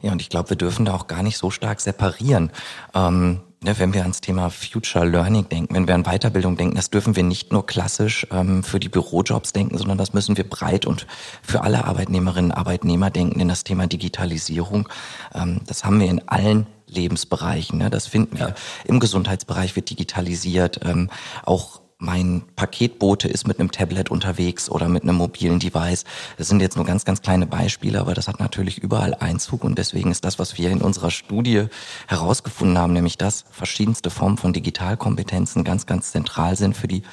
Ja, 0.00 0.10
und 0.10 0.20
ich 0.20 0.28
glaube, 0.28 0.50
wir 0.50 0.56
dürfen 0.56 0.84
da 0.86 0.94
auch 0.94 1.06
gar 1.06 1.22
nicht 1.22 1.38
so 1.38 1.52
stark 1.52 1.80
separieren. 1.80 2.50
Ähm 2.96 3.42
Ne, 3.64 3.78
wenn 3.78 3.94
wir 3.94 4.02
ans 4.02 4.20
Thema 4.20 4.50
Future 4.50 5.04
Learning 5.04 5.48
denken, 5.48 5.74
wenn 5.74 5.86
wir 5.86 5.94
an 5.94 6.02
Weiterbildung 6.02 6.56
denken, 6.56 6.74
das 6.74 6.90
dürfen 6.90 7.14
wir 7.14 7.22
nicht 7.22 7.52
nur 7.52 7.64
klassisch 7.64 8.26
ähm, 8.32 8.64
für 8.64 8.80
die 8.80 8.88
Bürojobs 8.88 9.52
denken, 9.52 9.78
sondern 9.78 9.98
das 9.98 10.12
müssen 10.12 10.36
wir 10.36 10.48
breit 10.48 10.84
und 10.84 11.06
für 11.42 11.62
alle 11.62 11.84
Arbeitnehmerinnen 11.84 12.50
und 12.50 12.56
Arbeitnehmer 12.56 13.10
denken 13.10 13.38
in 13.38 13.46
das 13.46 13.62
Thema 13.62 13.86
Digitalisierung. 13.86 14.88
Ähm, 15.32 15.60
das 15.64 15.84
haben 15.84 16.00
wir 16.00 16.10
in 16.10 16.26
allen 16.28 16.66
Lebensbereichen. 16.88 17.78
Ne? 17.78 17.88
Das 17.88 18.08
finden 18.08 18.36
wir. 18.36 18.48
Ja. 18.48 18.54
Im 18.84 18.98
Gesundheitsbereich 18.98 19.76
wird 19.76 19.90
digitalisiert, 19.90 20.80
ähm, 20.84 21.08
auch 21.44 21.81
mein 22.02 22.42
Paketbote 22.56 23.28
ist 23.28 23.46
mit 23.46 23.60
einem 23.60 23.70
Tablet 23.70 24.10
unterwegs 24.10 24.68
oder 24.68 24.88
mit 24.88 25.04
einem 25.04 25.14
mobilen 25.14 25.60
Device. 25.60 26.04
Das 26.36 26.48
sind 26.48 26.60
jetzt 26.60 26.74
nur 26.74 26.84
ganz, 26.84 27.04
ganz 27.04 27.22
kleine 27.22 27.46
Beispiele, 27.46 28.00
aber 28.00 28.12
das 28.12 28.26
hat 28.26 28.40
natürlich 28.40 28.78
überall 28.78 29.14
Einzug 29.14 29.62
und 29.62 29.78
deswegen 29.78 30.10
ist 30.10 30.24
das, 30.24 30.40
was 30.40 30.58
wir 30.58 30.70
in 30.70 30.82
unserer 30.82 31.12
Studie 31.12 31.66
herausgefunden 32.08 32.76
haben, 32.76 32.92
nämlich 32.92 33.18
dass 33.18 33.44
verschiedenste 33.52 34.10
Formen 34.10 34.36
von 34.36 34.52
Digitalkompetenzen 34.52 35.62
ganz, 35.62 35.86
ganz 35.86 36.10
zentral 36.10 36.56
sind 36.56 36.76
für 36.76 36.88
die, 36.88 37.04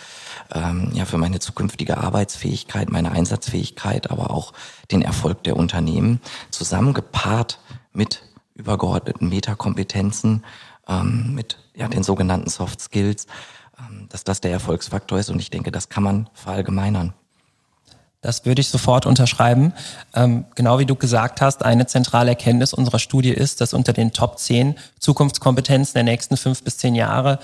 ähm, 0.51 0.89
ja, 0.93 1.05
für 1.05 1.19
meine 1.19 1.38
zukünftige 1.38 2.00
Arbeitsfähigkeit, 2.00 2.89
meine 2.89 3.12
Einsatzfähigkeit, 3.12 4.10
aber 4.10 4.31
auch 4.31 4.53
den 4.89 5.03
Erfolg 5.03 5.43
der 5.43 5.55
Unternehmen, 5.55 6.19
zusammengepaart 6.50 7.60
mit 7.93 8.24
übergeordneten 8.55 9.29
Metakompetenzen, 9.29 10.43
ähm, 10.88 11.36
mit 11.36 11.60
ja, 11.75 11.88
den 11.88 12.01
sogenannten 12.01 12.50
Soft 12.50 12.81
Skills, 12.81 13.27
dass 14.09 14.24
das 14.24 14.41
der 14.41 14.51
Erfolgsfaktor 14.51 15.19
ist 15.19 15.29
und 15.29 15.39
ich 15.39 15.50
denke, 15.50 15.71
das 15.71 15.89
kann 15.89 16.03
man 16.03 16.29
verallgemeinern. 16.33 17.13
Das 18.21 18.45
würde 18.45 18.59
ich 18.59 18.67
sofort 18.67 19.05
unterschreiben. 19.05 19.74
Ähm, 20.13 20.45
genau 20.55 20.77
wie 20.77 20.86
du 20.86 20.95
gesagt 20.95 21.39
hast, 21.39 21.63
eine 21.63 21.88
zentrale 21.88 22.31
Erkenntnis 22.31 22.74
unserer 22.74 23.00
Studie 23.00 23.31
ist, 23.31 23.62
dass 23.62 23.74
unter 23.74 23.93
den 23.93 24.12
Top 24.12 24.39
10 24.39 24.75
Zukunftskompetenzen 25.00 25.93
der 25.93 26.03
nächsten 26.03 26.36
fünf 26.36 26.63
bis 26.63 26.77
zehn 26.77 26.95
Jahre 26.95 27.39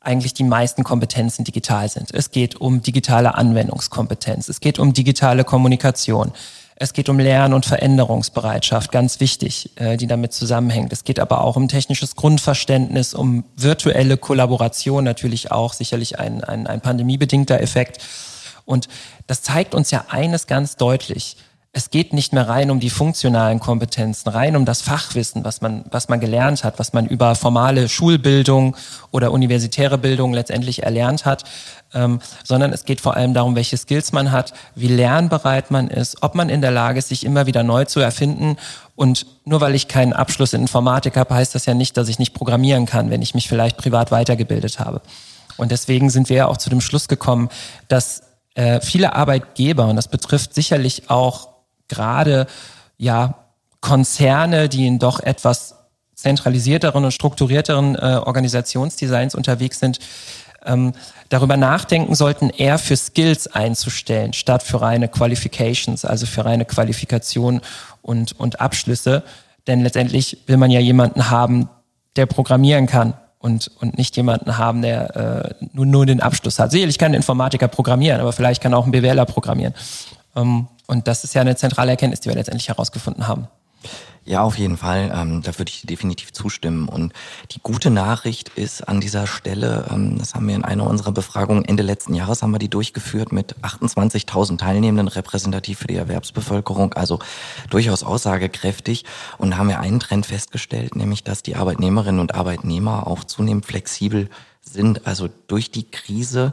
eigentlich 0.00 0.34
die 0.34 0.44
meisten 0.44 0.84
Kompetenzen 0.84 1.44
digital 1.44 1.88
sind. 1.88 2.12
Es 2.12 2.30
geht 2.30 2.56
um 2.56 2.82
digitale 2.82 3.34
Anwendungskompetenz, 3.34 4.48
es 4.48 4.60
geht 4.60 4.78
um 4.78 4.92
digitale 4.92 5.44
Kommunikation, 5.44 6.32
es 6.80 6.92
geht 6.92 7.08
um 7.08 7.18
Lern- 7.18 7.54
und 7.54 7.66
Veränderungsbereitschaft, 7.66 8.92
ganz 8.92 9.18
wichtig, 9.18 9.70
äh, 9.76 9.96
die 9.96 10.06
damit 10.06 10.32
zusammenhängt. 10.32 10.92
Es 10.92 11.02
geht 11.02 11.18
aber 11.18 11.42
auch 11.42 11.56
um 11.56 11.66
technisches 11.66 12.14
Grundverständnis, 12.14 13.14
um 13.14 13.44
virtuelle 13.56 14.16
Kollaboration, 14.16 15.02
natürlich 15.02 15.50
auch 15.50 15.72
sicherlich 15.72 16.20
ein, 16.20 16.44
ein, 16.44 16.68
ein 16.68 16.80
pandemiebedingter 16.80 17.60
Effekt. 17.60 17.98
Und 18.64 18.88
das 19.26 19.42
zeigt 19.42 19.74
uns 19.74 19.90
ja 19.90 20.04
eines 20.08 20.46
ganz 20.46 20.76
deutlich 20.76 21.36
es 21.72 21.90
geht 21.90 22.12
nicht 22.12 22.32
mehr 22.32 22.48
rein 22.48 22.70
um 22.70 22.80
die 22.80 22.90
funktionalen 22.90 23.60
Kompetenzen, 23.60 24.30
rein 24.30 24.56
um 24.56 24.64
das 24.64 24.80
Fachwissen, 24.80 25.44
was 25.44 25.60
man, 25.60 25.84
was 25.90 26.08
man 26.08 26.18
gelernt 26.18 26.64
hat, 26.64 26.78
was 26.78 26.92
man 26.94 27.06
über 27.06 27.34
formale 27.34 27.88
Schulbildung 27.88 28.74
oder 29.10 29.32
universitäre 29.32 29.98
Bildung 29.98 30.32
letztendlich 30.32 30.82
erlernt 30.82 31.26
hat, 31.26 31.44
ähm, 31.92 32.20
sondern 32.42 32.72
es 32.72 32.84
geht 32.84 33.00
vor 33.00 33.16
allem 33.16 33.34
darum, 33.34 33.54
welche 33.54 33.76
Skills 33.76 34.12
man 34.12 34.32
hat, 34.32 34.54
wie 34.74 34.88
lernbereit 34.88 35.70
man 35.70 35.88
ist, 35.88 36.22
ob 36.22 36.34
man 36.34 36.48
in 36.48 36.62
der 36.62 36.70
Lage 36.70 36.98
ist, 36.98 37.08
sich 37.08 37.24
immer 37.24 37.46
wieder 37.46 37.62
neu 37.62 37.84
zu 37.84 38.00
erfinden. 38.00 38.56
Und 38.96 39.26
nur 39.44 39.60
weil 39.60 39.74
ich 39.74 39.88
keinen 39.88 40.14
Abschluss 40.14 40.54
in 40.54 40.62
Informatik 40.62 41.16
habe, 41.16 41.34
heißt 41.34 41.54
das 41.54 41.66
ja 41.66 41.74
nicht, 41.74 41.96
dass 41.98 42.08
ich 42.08 42.18
nicht 42.18 42.34
programmieren 42.34 42.86
kann, 42.86 43.10
wenn 43.10 43.22
ich 43.22 43.34
mich 43.34 43.46
vielleicht 43.46 43.76
privat 43.76 44.10
weitergebildet 44.10 44.80
habe. 44.80 45.02
Und 45.58 45.70
deswegen 45.70 46.08
sind 46.08 46.30
wir 46.30 46.36
ja 46.36 46.46
auch 46.46 46.56
zu 46.56 46.70
dem 46.70 46.80
Schluss 46.80 47.08
gekommen, 47.08 47.50
dass 47.88 48.22
äh, 48.54 48.80
viele 48.80 49.14
Arbeitgeber, 49.14 49.86
und 49.86 49.96
das 49.96 50.08
betrifft 50.08 50.54
sicherlich 50.54 51.10
auch 51.10 51.47
gerade 51.88 52.46
ja 52.96 53.34
Konzerne, 53.80 54.68
die 54.68 54.86
in 54.86 54.98
doch 54.98 55.20
etwas 55.20 55.76
zentralisierteren 56.14 57.04
und 57.04 57.12
strukturierteren 57.12 57.94
äh, 57.94 58.20
Organisationsdesigns 58.24 59.36
unterwegs 59.36 59.78
sind, 59.78 60.00
ähm, 60.66 60.92
darüber 61.28 61.56
nachdenken 61.56 62.14
sollten, 62.16 62.50
eher 62.50 62.78
für 62.78 62.96
Skills 62.96 63.46
einzustellen, 63.46 64.32
statt 64.32 64.64
für 64.64 64.80
reine 64.80 65.08
Qualifications, 65.08 66.04
also 66.04 66.26
für 66.26 66.44
reine 66.44 66.64
Qualifikation 66.64 67.60
und, 68.02 68.38
und 68.38 68.60
Abschlüsse. 68.60 69.22
Denn 69.68 69.82
letztendlich 69.82 70.38
will 70.46 70.56
man 70.56 70.70
ja 70.70 70.80
jemanden 70.80 71.30
haben, 71.30 71.68
der 72.16 72.26
programmieren 72.26 72.86
kann 72.86 73.14
und, 73.38 73.70
und 73.80 73.96
nicht 73.96 74.16
jemanden 74.16 74.58
haben, 74.58 74.82
der 74.82 75.54
äh, 75.60 75.64
nur, 75.72 75.86
nur 75.86 76.06
den 76.06 76.20
Abschluss 76.20 76.58
hat. 76.58 76.72
Sicherlich 76.72 76.98
kann 76.98 77.12
ein 77.12 77.14
Informatiker 77.14 77.68
programmieren, 77.68 78.20
aber 78.20 78.32
vielleicht 78.32 78.60
kann 78.62 78.74
auch 78.74 78.86
ein 78.86 78.90
BWLer 78.90 79.26
programmieren. 79.26 79.74
Ähm, 80.34 80.66
und 80.88 81.06
das 81.06 81.22
ist 81.22 81.34
ja 81.34 81.42
eine 81.42 81.54
zentrale 81.54 81.92
Erkenntnis, 81.92 82.20
die 82.20 82.28
wir 82.28 82.34
letztendlich 82.34 82.68
herausgefunden 82.68 83.28
haben. 83.28 83.46
Ja, 84.24 84.42
auf 84.42 84.58
jeden 84.58 84.76
Fall. 84.76 85.10
Ähm, 85.14 85.40
da 85.42 85.56
würde 85.58 85.70
ich 85.70 85.86
definitiv 85.86 86.32
zustimmen. 86.32 86.88
Und 86.88 87.14
die 87.52 87.60
gute 87.62 87.88
Nachricht 87.88 88.50
ist 88.50 88.86
an 88.86 89.00
dieser 89.00 89.26
Stelle, 89.26 89.86
ähm, 89.90 90.18
das 90.18 90.34
haben 90.34 90.46
wir 90.48 90.54
in 90.54 90.64
einer 90.64 90.86
unserer 90.86 91.12
Befragungen 91.12 91.64
Ende 91.64 91.82
letzten 91.82 92.12
Jahres 92.12 92.42
haben 92.42 92.50
wir 92.50 92.58
die 92.58 92.68
durchgeführt 92.68 93.32
mit 93.32 93.56
28.000 93.62 94.58
Teilnehmenden 94.58 95.08
repräsentativ 95.08 95.78
für 95.78 95.86
die 95.86 95.96
Erwerbsbevölkerung, 95.96 96.92
also 96.92 97.20
durchaus 97.70 98.02
aussagekräftig. 98.02 99.06
Und 99.38 99.56
haben 99.56 99.68
wir 99.68 99.80
einen 99.80 100.00
Trend 100.00 100.26
festgestellt, 100.26 100.94
nämlich 100.94 101.24
dass 101.24 101.42
die 101.42 101.56
Arbeitnehmerinnen 101.56 102.20
und 102.20 102.34
Arbeitnehmer 102.34 103.06
auch 103.06 103.24
zunehmend 103.24 103.64
flexibel 103.64 104.28
sind. 104.60 105.06
Also 105.06 105.30
durch 105.46 105.70
die 105.70 105.90
Krise 105.90 106.52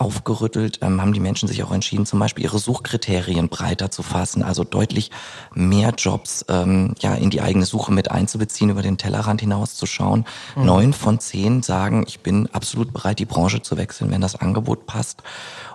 aufgerüttelt, 0.00 0.78
ähm, 0.80 1.00
haben 1.00 1.12
die 1.12 1.20
Menschen 1.20 1.46
sich 1.46 1.62
auch 1.62 1.72
entschieden, 1.72 2.06
zum 2.06 2.18
Beispiel 2.18 2.44
ihre 2.44 2.58
Suchkriterien 2.58 3.50
breiter 3.50 3.90
zu 3.90 4.02
fassen, 4.02 4.42
also 4.42 4.64
deutlich 4.64 5.10
mehr 5.54 5.92
Jobs 5.96 6.44
ähm, 6.48 6.94
ja 7.00 7.14
in 7.14 7.28
die 7.28 7.42
eigene 7.42 7.66
Suche 7.66 7.92
mit 7.92 8.10
einzubeziehen, 8.10 8.70
über 8.70 8.80
den 8.80 8.96
Tellerrand 8.96 9.42
hinauszuschauen. 9.42 10.24
Mhm. 10.56 10.64
Neun 10.64 10.92
von 10.94 11.20
zehn 11.20 11.62
sagen, 11.62 12.04
ich 12.06 12.20
bin 12.20 12.48
absolut 12.52 12.94
bereit, 12.94 13.18
die 13.18 13.26
Branche 13.26 13.60
zu 13.60 13.76
wechseln, 13.76 14.10
wenn 14.10 14.22
das 14.22 14.36
Angebot 14.36 14.86
passt. 14.86 15.22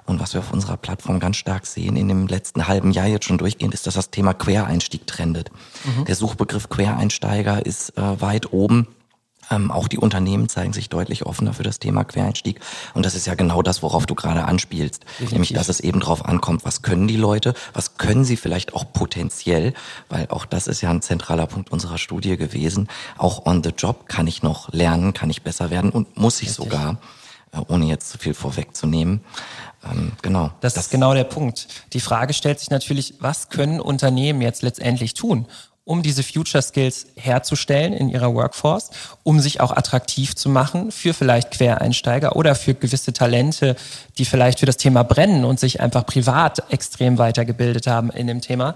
Und 0.08 0.20
was 0.20 0.34
wir 0.34 0.40
auf 0.40 0.52
unserer 0.52 0.78
Plattform 0.78 1.20
ganz 1.20 1.38
stark 1.38 1.66
sehen, 1.66 1.96
in 1.96 2.08
dem 2.08 2.28
letzten 2.28 2.68
halben 2.68 2.92
Jahr 2.92 3.08
jetzt 3.08 3.26
schon 3.26 3.38
durchgehend, 3.38 3.74
ist, 3.74 3.86
dass 3.86 3.94
das 3.94 4.10
Thema 4.10 4.34
Quereinstieg 4.34 5.06
trendet. 5.06 5.52
Mhm. 5.84 6.06
Der 6.06 6.16
Suchbegriff 6.16 6.70
Quereinsteiger 6.70 7.66
ist 7.66 7.96
äh, 7.98 8.22
weit 8.22 8.52
oben 8.54 8.88
ähm, 9.52 9.72
auch 9.72 9.88
die 9.88 9.98
Unternehmen 9.98 10.50
zeigen 10.50 10.74
sich 10.74 10.90
deutlich 10.90 11.26
offener 11.26 11.54
für 11.54 11.64
das 11.64 11.80
Thema 11.80 12.04
Quereinstieg. 12.04 12.60
Und 12.94 13.06
das 13.06 13.16
ist 13.16 13.28
ja 13.28 13.36
genau 13.36 13.62
das, 13.62 13.84
worauf 13.84 14.06
du 14.06 14.16
gerade 14.16 14.44
anspielst. 14.46 15.04
Definitiv. 15.04 15.32
Nämlich, 15.32 15.54
dass 15.54 15.70
es 15.70 15.80
eben 15.80 16.00
darauf 16.00 16.26
ankommt, 16.26 16.66
was 16.66 16.82
können 16.82 17.08
die 17.08 17.18
Leute, 17.18 17.54
was 17.74 17.98
können 17.98 18.26
sie 18.26 18.38
vielleicht 18.38 18.74
auch 18.74 18.92
potenziell, 18.92 19.74
weil 20.10 20.28
auch 20.30 20.46
das 20.46 20.68
ist 20.68 20.82
ja 20.82 20.90
ein 20.90 21.02
zentraler 21.02 21.48
Punkt 21.48 21.72
unserer 21.72 21.98
Studie 21.98 22.38
gewesen. 22.38 22.88
Auch 23.18 23.46
on 23.46 23.64
the 23.64 23.72
job 23.78 24.08
kann 24.08 24.28
ich 24.28 24.44
noch 24.44 24.72
lernen, 24.72 25.14
kann 25.14 25.30
ich 25.30 25.42
besser 25.42 25.70
werden 25.70 25.92
und 25.92 26.18
muss 26.18 26.42
ich 26.42 26.50
Richtig. 26.50 26.66
sogar, 26.66 26.98
äh, 27.52 27.60
ohne 27.68 27.86
jetzt 27.86 28.10
zu 28.10 28.18
viel 28.18 28.34
vorwegzunehmen. 28.34 29.22
Ähm, 29.90 30.14
genau. 30.22 30.52
Das, 30.62 30.74
das 30.74 30.86
ist 30.86 30.92
genau 30.92 31.14
der 31.14 31.24
Punkt. 31.26 31.68
Die 31.94 32.00
Frage 32.00 32.34
stellt 32.34 32.60
sich 32.60 32.70
natürlich, 32.70 33.16
was 33.20 33.50
können 33.50 33.80
Unternehmen 33.80 34.42
jetzt 34.42 34.64
letztendlich 34.64 35.14
tun? 35.14 35.48
Um 35.86 36.02
diese 36.02 36.24
Future 36.24 36.64
Skills 36.64 37.06
herzustellen 37.16 37.94
in 37.94 38.10
ihrer 38.10 38.34
Workforce, 38.34 38.90
um 39.24 39.40
sich 39.40 39.62
auch 39.62 39.72
attraktiv 39.72 40.36
zu 40.36 40.50
machen 40.50 40.92
für 40.92 41.14
vielleicht 41.14 41.52
Quereinsteiger 41.52 42.36
oder 42.36 42.56
für 42.56 42.74
gewisse 42.74 43.14
Talente, 43.14 43.76
die 44.18 44.26
vielleicht 44.26 44.60
für 44.60 44.66
das 44.66 44.78
Thema 44.78 45.04
brennen 45.04 45.46
und 45.46 45.60
sich 45.60 45.80
einfach 45.80 46.06
privat 46.06 46.64
extrem 46.72 47.20
weitergebildet 47.20 47.86
haben 47.86 48.10
in 48.10 48.26
dem 48.26 48.42
Thema. 48.42 48.76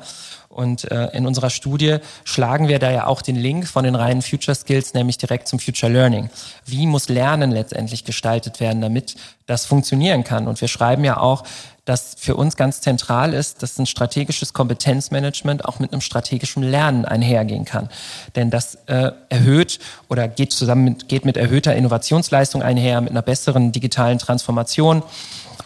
Und 0.50 0.92
äh, 0.92 1.10
in 1.16 1.28
unserer 1.28 1.52
Studie 1.52 1.98
schlagen 2.24 2.68
wir 2.68 2.80
da 2.80 2.92
ja 2.92 3.06
auch 3.06 3.22
den 3.22 3.36
Link 3.36 3.68
von 3.68 3.84
den 3.84 3.94
reinen 3.94 4.24
Future 4.24 4.56
Skills, 4.56 4.96
nämlich 4.96 5.20
direkt 5.20 5.48
zum 5.48 5.60
Future 5.60 5.92
Learning. 5.92 6.32
Wie 6.66 6.88
muss 6.88 7.08
Lernen 7.08 7.52
letztendlich 7.52 8.04
gestaltet 8.04 8.60
werden, 8.60 8.82
damit 8.82 9.16
das 9.46 9.68
funktionieren 9.68 10.24
kann? 10.24 10.48
Und 10.48 10.60
wir 10.60 10.68
schreiben 10.68 11.04
ja 11.04 11.18
auch, 11.18 11.44
dass 11.86 12.16
für 12.18 12.36
uns 12.36 12.56
ganz 12.56 12.82
zentral 12.82 13.34
ist, 13.34 13.64
dass 13.64 13.78
ein 13.80 13.86
strategisches 13.86 14.54
Kompetenzmanagement 14.54 15.66
auch 15.66 15.80
mit 15.80 15.92
einem 15.92 16.02
strategischen 16.02 16.64
Lernen 16.64 17.06
einhergehen 17.06 17.66
kann. 17.66 17.90
Denn 18.36 18.50
das 18.50 18.76
äh, 18.88 19.12
erhöht 19.30 19.80
oder 20.08 20.28
geht 20.28 20.52
zusammen 20.52 20.84
mit, 20.84 21.08
geht 21.08 21.26
mit 21.26 21.38
erhöhter 21.38 21.76
Innovationsleistung 21.76 22.64
einher, 22.64 23.02
mit 23.02 23.12
einer 23.12 23.22
besseren 23.22 23.72
digitalen 23.72 24.18
Transformation 24.18 25.04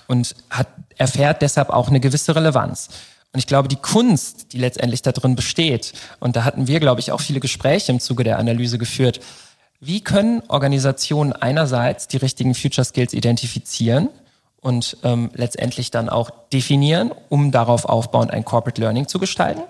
und 0.07 0.35
hat, 0.49 0.67
erfährt 0.97 1.41
deshalb 1.41 1.69
auch 1.69 1.87
eine 1.87 1.99
gewisse 1.99 2.35
Relevanz. 2.35 2.89
Und 3.33 3.39
ich 3.39 3.47
glaube, 3.47 3.67
die 3.67 3.77
Kunst, 3.77 4.53
die 4.53 4.59
letztendlich 4.59 5.01
da 5.01 5.11
drin 5.11 5.35
besteht, 5.35 5.93
und 6.19 6.35
da 6.35 6.45
hatten 6.45 6.67
wir, 6.67 6.79
glaube 6.79 7.01
ich, 7.01 7.11
auch 7.11 7.19
viele 7.19 7.39
Gespräche 7.39 7.91
im 7.91 7.99
Zuge 7.99 8.23
der 8.23 8.37
Analyse 8.37 8.77
geführt, 8.77 9.19
wie 9.79 10.01
können 10.01 10.43
Organisationen 10.47 11.33
einerseits 11.33 12.07
die 12.07 12.17
richtigen 12.17 12.53
Future 12.53 12.85
Skills 12.85 13.11
identifizieren 13.11 14.09
und 14.61 14.97
ähm, 15.03 15.31
letztendlich 15.33 15.91
dann 15.91 16.09
auch 16.09 16.29
definieren, 16.53 17.11
um 17.29 17.51
darauf 17.51 17.85
aufbauend 17.85 18.31
ein 18.31 18.45
Corporate 18.45 18.79
Learning 18.79 19.07
zu 19.07 19.19
gestalten. 19.19 19.63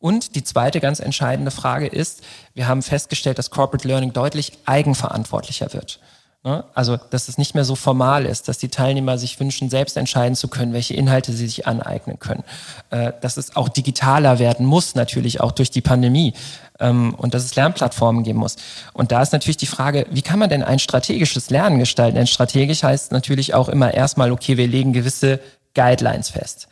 Und 0.00 0.34
die 0.34 0.42
zweite 0.42 0.80
ganz 0.80 0.98
entscheidende 0.98 1.50
Frage 1.50 1.86
ist, 1.86 2.22
wir 2.54 2.68
haben 2.68 2.82
festgestellt, 2.82 3.38
dass 3.38 3.50
Corporate 3.50 3.86
Learning 3.86 4.12
deutlich 4.12 4.52
eigenverantwortlicher 4.64 5.72
wird. 5.72 6.00
Ne? 6.48 6.64
Also, 6.72 6.96
dass 6.96 7.28
es 7.28 7.36
nicht 7.36 7.54
mehr 7.54 7.64
so 7.64 7.74
formal 7.74 8.24
ist, 8.24 8.48
dass 8.48 8.56
die 8.56 8.70
Teilnehmer 8.70 9.18
sich 9.18 9.38
wünschen, 9.38 9.68
selbst 9.68 9.98
entscheiden 9.98 10.34
zu 10.34 10.48
können, 10.48 10.72
welche 10.72 10.94
Inhalte 10.94 11.30
sie 11.30 11.46
sich 11.46 11.66
aneignen 11.66 12.18
können. 12.18 12.42
Äh, 12.88 13.12
dass 13.20 13.36
es 13.36 13.54
auch 13.54 13.68
digitaler 13.68 14.38
werden 14.38 14.64
muss, 14.64 14.94
natürlich 14.94 15.42
auch 15.42 15.52
durch 15.52 15.70
die 15.70 15.82
Pandemie 15.82 16.32
ähm, 16.80 17.12
und 17.12 17.34
dass 17.34 17.44
es 17.44 17.54
Lernplattformen 17.54 18.24
geben 18.24 18.38
muss. 18.38 18.56
Und 18.94 19.12
da 19.12 19.20
ist 19.20 19.34
natürlich 19.34 19.58
die 19.58 19.66
Frage, 19.66 20.06
wie 20.10 20.22
kann 20.22 20.38
man 20.38 20.48
denn 20.48 20.62
ein 20.62 20.78
strategisches 20.78 21.50
Lernen 21.50 21.78
gestalten? 21.78 22.16
Denn 22.16 22.26
strategisch 22.26 22.82
heißt 22.82 23.12
natürlich 23.12 23.52
auch 23.52 23.68
immer 23.68 23.92
erstmal, 23.92 24.32
okay, 24.32 24.56
wir 24.56 24.68
legen 24.68 24.94
gewisse 24.94 25.40
Guidelines 25.74 26.30
fest. 26.30 26.68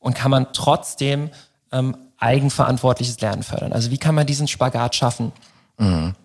Und 0.00 0.14
kann 0.14 0.32
man 0.32 0.48
trotzdem 0.52 1.30
ähm, 1.70 1.96
eigenverantwortliches 2.18 3.20
Lernen 3.20 3.44
fördern? 3.44 3.72
Also 3.72 3.92
wie 3.92 3.98
kann 3.98 4.16
man 4.16 4.26
diesen 4.26 4.48
Spagat 4.48 4.96
schaffen? 4.96 5.30
Mhm. 5.78 6.16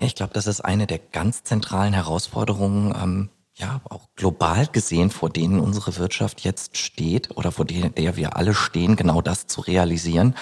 Ich 0.00 0.14
glaube, 0.14 0.32
das 0.32 0.46
ist 0.46 0.60
eine 0.60 0.86
der 0.86 0.98
ganz 0.98 1.42
zentralen 1.42 1.92
Herausforderungen, 1.92 2.94
ähm, 2.96 3.30
ja, 3.56 3.80
auch 3.88 4.08
global 4.16 4.66
gesehen, 4.66 5.10
vor 5.10 5.30
denen 5.30 5.60
unsere 5.60 5.96
Wirtschaft 5.96 6.40
jetzt 6.40 6.76
steht 6.76 7.36
oder 7.36 7.52
vor 7.52 7.64
der, 7.64 7.88
der 7.88 8.16
wir 8.16 8.36
alle 8.36 8.52
stehen, 8.52 8.96
genau 8.96 9.22
das 9.22 9.46
zu 9.46 9.60
realisieren. 9.60 10.34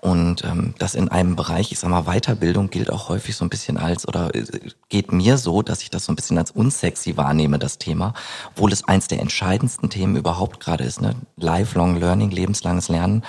Und 0.00 0.44
ähm, 0.44 0.74
das 0.78 0.94
in 0.94 1.08
einem 1.08 1.34
Bereich, 1.34 1.72
ich 1.72 1.78
sag 1.78 1.88
mal, 1.88 2.04
Weiterbildung 2.04 2.68
gilt 2.68 2.90
auch 2.90 3.08
häufig 3.08 3.36
so 3.36 3.44
ein 3.44 3.48
bisschen 3.48 3.78
als, 3.78 4.06
oder 4.06 4.34
äh, 4.34 4.44
geht 4.90 5.12
mir 5.12 5.38
so, 5.38 5.62
dass 5.62 5.80
ich 5.80 5.88
das 5.88 6.04
so 6.04 6.12
ein 6.12 6.16
bisschen 6.16 6.36
als 6.36 6.50
unsexy 6.50 7.16
wahrnehme, 7.16 7.58
das 7.58 7.78
Thema, 7.78 8.12
obwohl 8.50 8.70
es 8.70 8.86
eins 8.86 9.08
der 9.08 9.20
entscheidendsten 9.20 9.88
Themen 9.88 10.16
überhaupt 10.16 10.60
gerade 10.60 10.84
ist. 10.84 11.00
Ne? 11.00 11.14
Lifelong 11.36 11.96
Learning, 11.96 12.30
lebenslanges 12.30 12.90
Lernen 12.90 13.24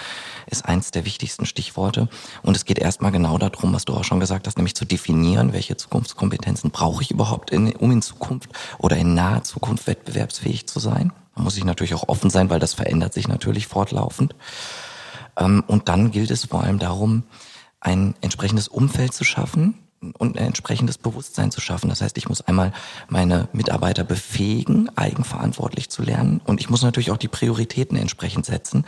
ist 0.47 0.65
eins 0.65 0.91
der 0.91 1.05
wichtigsten 1.05 1.45
Stichworte. 1.45 2.09
Und 2.43 2.57
es 2.57 2.65
geht 2.65 2.79
erstmal 2.79 3.11
genau 3.11 3.37
darum, 3.37 3.73
was 3.73 3.85
du 3.85 3.93
auch 3.93 4.03
schon 4.03 4.19
gesagt 4.19 4.47
hast, 4.47 4.57
nämlich 4.57 4.75
zu 4.75 4.83
definieren, 4.83 5.53
welche 5.53 5.77
Zukunftskompetenzen 5.77 6.71
brauche 6.71 7.03
ich 7.03 7.11
überhaupt, 7.11 7.51
in, 7.51 7.73
um 7.77 7.91
in 7.91 8.01
Zukunft 8.01 8.49
oder 8.79 8.97
in 8.97 9.13
naher 9.29 9.43
Zukunft 9.43 9.87
wettbewerbsfähig 9.87 10.67
zu 10.67 10.79
sein. 10.79 11.13
Da 11.35 11.41
muss 11.41 11.57
ich 11.57 11.65
natürlich 11.65 11.93
auch 11.93 12.07
offen 12.07 12.29
sein, 12.29 12.49
weil 12.49 12.59
das 12.59 12.73
verändert 12.73 13.13
sich 13.13 13.27
natürlich 13.27 13.67
fortlaufend. 13.67 14.35
Ähm, 15.37 15.63
und 15.67 15.89
dann 15.89 16.11
gilt 16.11 16.31
es 16.31 16.45
vor 16.45 16.63
allem 16.63 16.79
darum, 16.79 17.23
ein 17.79 18.15
entsprechendes 18.21 18.67
Umfeld 18.67 19.13
zu 19.13 19.23
schaffen, 19.23 19.75
und 20.17 20.37
ein 20.37 20.45
entsprechendes 20.45 20.97
Bewusstsein 20.97 21.51
zu 21.51 21.59
schaffen. 21.59 21.89
Das 21.89 22.01
heißt, 22.01 22.17
ich 22.17 22.29
muss 22.29 22.39
einmal 22.39 22.71
meine 23.09 23.49
Mitarbeiter 23.51 24.03
befähigen, 24.05 24.89
eigenverantwortlich 24.95 25.89
zu 25.89 26.03
lernen 26.03 26.41
und 26.45 26.61
ich 26.61 26.69
muss 26.69 26.83
natürlich 26.83 27.11
auch 27.11 27.17
die 27.17 27.27
Prioritäten 27.27 27.97
entsprechend 27.97 28.45
setzen. 28.45 28.85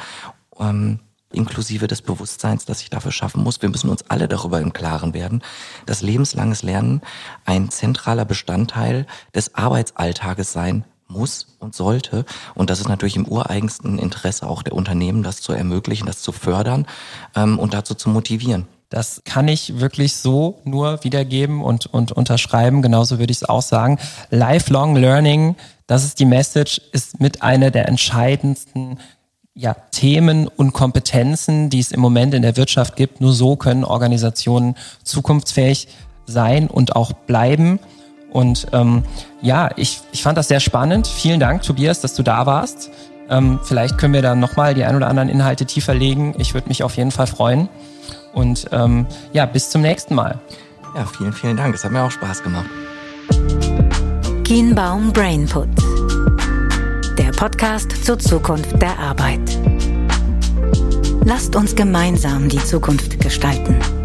Inklusive 1.33 1.87
des 1.87 2.01
Bewusstseins, 2.01 2.65
das 2.65 2.81
ich 2.81 2.89
dafür 2.89 3.11
schaffen 3.11 3.43
muss. 3.43 3.61
Wir 3.61 3.69
müssen 3.69 3.89
uns 3.89 4.03
alle 4.09 4.27
darüber 4.27 4.59
im 4.61 4.73
Klaren 4.73 5.13
werden, 5.13 5.41
dass 5.85 6.01
lebenslanges 6.01 6.63
Lernen 6.63 7.01
ein 7.45 7.69
zentraler 7.69 8.25
Bestandteil 8.25 9.05
des 9.33 9.55
Arbeitsalltages 9.55 10.53
sein 10.53 10.85
muss 11.07 11.47
und 11.59 11.75
sollte. 11.75 12.25
Und 12.55 12.69
das 12.69 12.79
ist 12.79 12.87
natürlich 12.87 13.15
im 13.15 13.27
ureigensten 13.27 13.99
Interesse 13.99 14.47
auch 14.47 14.63
der 14.63 14.73
Unternehmen, 14.73 15.23
das 15.23 15.41
zu 15.41 15.53
ermöglichen, 15.53 16.07
das 16.07 16.21
zu 16.21 16.31
fördern 16.31 16.87
ähm, 17.35 17.59
und 17.59 17.73
dazu 17.73 17.93
zu 17.93 18.09
motivieren. 18.09 18.67
Das 18.89 19.21
kann 19.23 19.47
ich 19.47 19.79
wirklich 19.79 20.17
so 20.17 20.59
nur 20.65 21.03
wiedergeben 21.03 21.63
und, 21.63 21.85
und 21.85 22.11
unterschreiben. 22.11 22.81
Genauso 22.81 23.19
würde 23.19 23.31
ich 23.31 23.37
es 23.37 23.47
auch 23.47 23.61
sagen. 23.61 23.97
Lifelong 24.31 24.97
Learning, 24.97 25.55
das 25.87 26.03
ist 26.03 26.19
die 26.19 26.25
Message, 26.25 26.81
ist 26.91 27.21
mit 27.21 27.41
einer 27.41 27.71
der 27.71 27.87
entscheidendsten 27.87 28.99
ja, 29.53 29.75
Themen 29.91 30.47
und 30.47 30.73
Kompetenzen, 30.73 31.69
die 31.69 31.79
es 31.79 31.91
im 31.91 31.99
Moment 31.99 32.33
in 32.33 32.41
der 32.41 32.57
Wirtschaft 32.57 32.95
gibt. 32.95 33.21
Nur 33.21 33.33
so 33.33 33.55
können 33.55 33.83
Organisationen 33.83 34.75
zukunftsfähig 35.03 35.87
sein 36.25 36.67
und 36.67 36.95
auch 36.95 37.11
bleiben. 37.11 37.79
Und 38.31 38.67
ähm, 38.71 39.03
ja, 39.41 39.69
ich, 39.75 40.01
ich 40.13 40.23
fand 40.23 40.37
das 40.37 40.47
sehr 40.47 40.61
spannend. 40.61 41.07
Vielen 41.07 41.39
Dank, 41.39 41.63
Tobias, 41.63 41.99
dass 41.99 42.13
du 42.15 42.23
da 42.23 42.45
warst. 42.45 42.89
Ähm, 43.29 43.59
vielleicht 43.63 43.97
können 43.97 44.13
wir 44.13 44.21
dann 44.21 44.39
nochmal 44.39 44.73
die 44.73 44.83
ein 44.85 44.95
oder 44.95 45.07
anderen 45.07 45.29
Inhalte 45.29 45.65
tiefer 45.65 45.93
legen. 45.93 46.33
Ich 46.37 46.53
würde 46.53 46.69
mich 46.69 46.83
auf 46.83 46.95
jeden 46.95 47.11
Fall 47.11 47.27
freuen. 47.27 47.67
Und 48.33 48.67
ähm, 48.71 49.05
ja, 49.33 49.45
bis 49.45 49.69
zum 49.69 49.81
nächsten 49.81 50.15
Mal. 50.15 50.39
Ja, 50.95 51.05
vielen, 51.05 51.33
vielen 51.33 51.57
Dank. 51.57 51.75
Es 51.75 51.83
hat 51.83 51.91
mir 51.91 52.03
auch 52.03 52.11
Spaß 52.11 52.43
gemacht. 52.43 52.69
Kienbaum 54.43 55.11
Brainput. 55.11 55.69
Podcast 57.41 58.05
zur 58.05 58.19
Zukunft 58.19 58.79
der 58.79 58.99
Arbeit. 58.99 59.41
Lasst 61.25 61.55
uns 61.55 61.75
gemeinsam 61.75 62.47
die 62.47 62.63
Zukunft 62.63 63.19
gestalten. 63.19 64.00